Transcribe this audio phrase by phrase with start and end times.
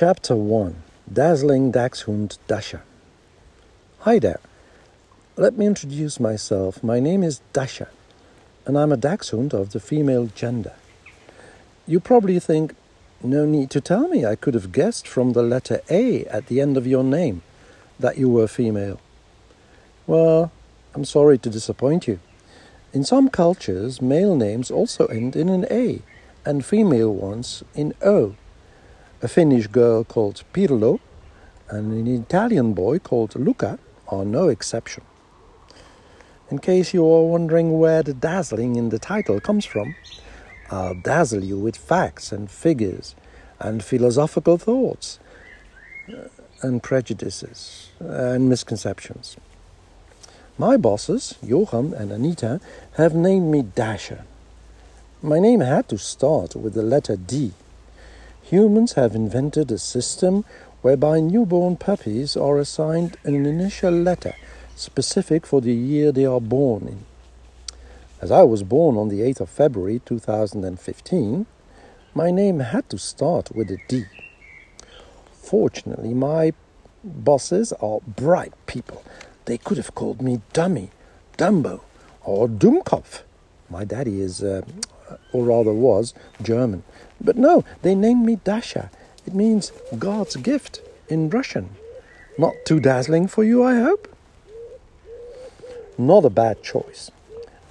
[0.00, 2.80] Chapter 1 Dazzling Dachshund Dasha.
[3.98, 4.40] Hi there.
[5.36, 6.82] Let me introduce myself.
[6.82, 7.90] My name is Dasha,
[8.64, 10.72] and I'm a dachshund of the female gender.
[11.86, 12.74] You probably think,
[13.22, 16.62] no need to tell me, I could have guessed from the letter A at the
[16.62, 17.42] end of your name
[17.98, 19.02] that you were female.
[20.06, 20.50] Well,
[20.94, 22.20] I'm sorry to disappoint you.
[22.94, 26.00] In some cultures, male names also end in an A,
[26.46, 28.36] and female ones in O
[29.22, 30.98] a Finnish girl called Pirjo,
[31.68, 35.04] and an Italian boy called Luca are no exception.
[36.50, 39.94] In case you are wondering where the dazzling in the title comes from,
[40.70, 43.14] I'll dazzle you with facts and figures
[43.58, 45.18] and philosophical thoughts
[46.08, 46.28] uh,
[46.62, 49.36] and prejudices and misconceptions.
[50.58, 52.60] My bosses, Johan and Anita,
[52.96, 54.24] have named me Dasha.
[55.22, 57.52] My name had to start with the letter D
[58.42, 60.44] Humans have invented a system
[60.82, 64.34] whereby newborn puppies are assigned an initial letter
[64.74, 67.04] specific for the year they are born in.
[68.20, 71.46] As I was born on the 8th of February 2015,
[72.14, 74.04] my name had to start with a D.
[75.32, 76.52] Fortunately, my
[77.04, 79.02] bosses are bright people.
[79.44, 80.90] They could have called me Dummy,
[81.38, 81.80] Dumbo,
[82.22, 83.22] or Dummkopf.
[83.68, 84.62] My daddy is, uh,
[85.32, 86.82] or rather was, German.
[87.20, 88.90] But no, they named me Dasha.
[89.26, 91.70] It means God's gift in Russian.
[92.38, 94.08] Not too dazzling for you, I hope?
[95.98, 97.10] Not a bad choice.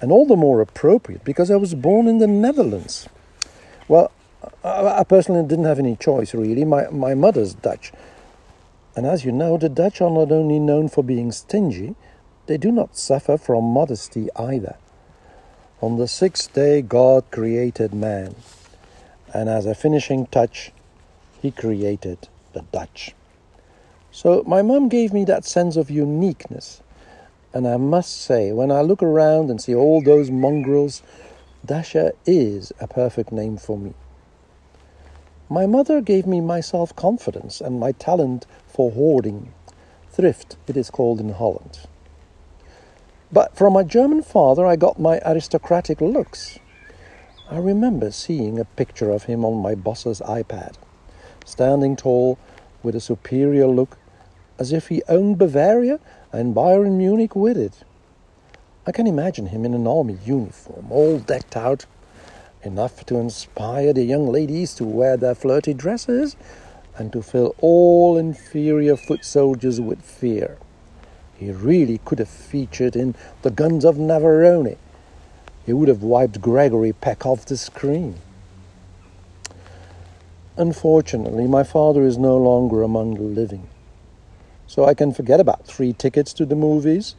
[0.00, 3.08] And all the more appropriate because I was born in the Netherlands.
[3.88, 4.12] Well,
[4.64, 6.64] I, personally didn't have any choice, really.
[6.64, 7.92] My, my mother's Dutch.
[8.96, 11.96] And as you know, the Dutch are not only known for being stingy,
[12.46, 14.76] they do not suffer from modesty either.
[15.82, 18.34] On the sixth day, God created man
[19.32, 20.72] and as a finishing touch,
[21.40, 23.14] he created the Dutch.
[24.10, 26.82] So my mum gave me that sense of uniqueness.
[27.54, 31.02] And I must say, when I look around and see all those mongrels,
[31.64, 33.94] Dasha is a perfect name for me.
[35.48, 39.52] My mother gave me my self confidence and my talent for hoarding.
[40.10, 41.80] Thrift, it is called in Holland.
[43.32, 46.58] But from my German father, I got my aristocratic looks.
[47.48, 50.74] I remember seeing a picture of him on my boss's iPad,
[51.44, 52.38] standing tall
[52.82, 53.98] with a superior look,
[54.58, 56.00] as if he owned Bavaria
[56.32, 57.84] and Bayern Munich with it.
[58.84, 61.86] I can imagine him in an army uniform, all decked out,
[62.62, 66.34] enough to inspire the young ladies to wear their flirty dresses
[66.96, 70.58] and to fill all inferior foot soldiers with fear.
[71.40, 74.76] He really could have featured in The Guns of Navarone
[75.70, 78.16] he would have wiped Gregory Peck off the screen.
[80.56, 83.68] Unfortunately, my father is no longer among the living.
[84.66, 87.14] So I can forget about three tickets to the movies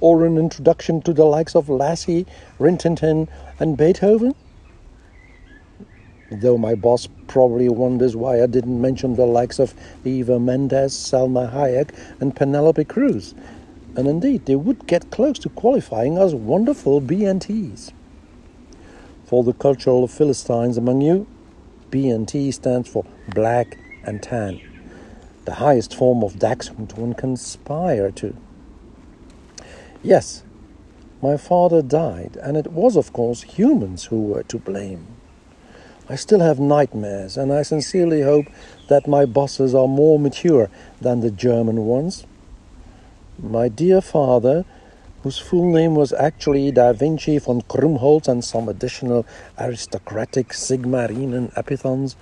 [0.00, 2.26] or an introduction to the likes of Lassie,
[2.60, 3.28] Rin Tin Tin,
[3.58, 4.34] and Beethoven.
[6.30, 11.52] Though my boss probably wonders why I didn't mention the likes of Eva Mendes, Salma
[11.52, 13.34] Hayek, and Penelope Cruz.
[13.96, 17.92] And indeed, they would get close to qualifying as wonderful BNTs.
[19.24, 21.26] For the cultural Philistines among you,
[21.90, 23.04] BNT stands for
[23.34, 24.60] black and tan,
[25.46, 28.36] the highest form of dachshund one can aspire to.
[30.02, 30.44] Yes,
[31.22, 35.06] my father died, and it was, of course, humans who were to blame.
[36.08, 38.46] I still have nightmares, and I sincerely hope
[38.88, 40.70] that my bosses are more mature
[41.00, 42.26] than the German ones.
[43.38, 44.64] My dear father
[45.22, 49.26] whose full name was actually Da Vinci von Krumholtz and some additional
[49.58, 52.16] aristocratic Sigmaringen epithets,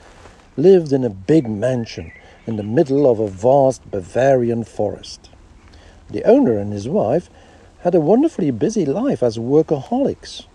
[0.57, 2.11] lived in a big mansion
[2.49, 5.31] in the middle of a vast Bavarian forest.
[6.11, 7.31] The owner and his wife
[7.83, 10.47] had a wonderfully busy life as workaholics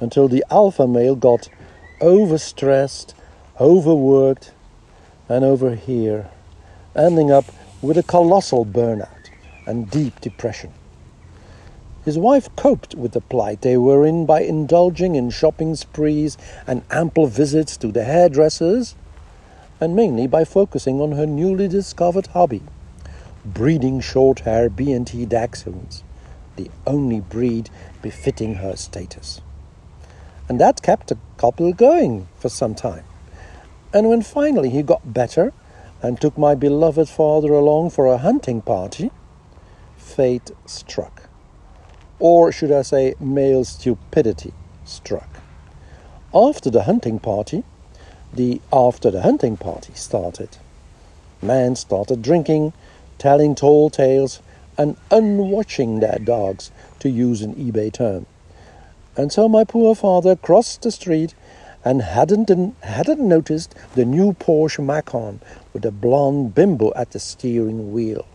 [0.00, 1.50] until the alpha male got
[2.00, 3.12] overstressed,
[3.60, 4.52] overworked,
[5.28, 6.30] and over here,
[6.96, 7.44] ending up
[7.82, 9.17] with a colossal burnout
[9.68, 10.72] and deep depression.
[12.04, 16.82] His wife coped with the plight they were in by indulging in shopping sprees and
[16.90, 18.96] ample visits to the hairdressers,
[19.80, 22.62] and mainly by focusing on her newly discovered hobby
[23.44, 26.02] breeding short hair B&T dachshunds,
[26.56, 27.70] the only breed
[28.02, 29.40] befitting her status.
[30.48, 33.04] And that kept the couple going for some time.
[33.92, 35.52] And when finally he got better
[36.02, 39.10] and took my beloved father along for a hunting party,
[40.08, 41.28] fate struck
[42.18, 44.52] or should I say, male stupidity
[44.84, 45.40] struck.
[46.34, 47.64] After the hunting party,
[48.32, 50.56] the after the hunting party started.
[51.40, 52.72] Men started drinking,
[53.18, 54.40] telling tall tales,
[54.76, 58.26] and unwatching their dogs, to use an eBay term.
[59.16, 61.34] And so my poor father crossed the street
[61.84, 62.50] and hadn't,
[62.82, 65.40] hadn't noticed the new Porsche Macan
[65.72, 68.26] with a blonde bimbo at the steering wheel.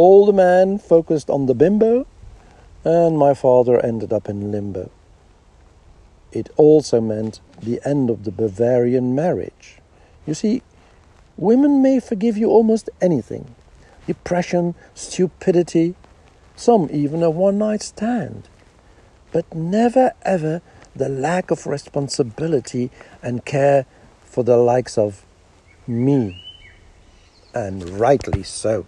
[0.00, 2.06] All the men focused on the bimbo,
[2.84, 4.92] and my father ended up in limbo.
[6.30, 9.78] It also meant the end of the Bavarian marriage.
[10.24, 10.62] You see,
[11.36, 13.56] women may forgive you almost anything
[14.06, 15.96] depression, stupidity,
[16.54, 18.48] some even a one night stand,
[19.32, 20.62] but never ever
[20.94, 23.84] the lack of responsibility and care
[24.24, 25.24] for the likes of
[25.88, 26.44] me.
[27.52, 28.86] And rightly so.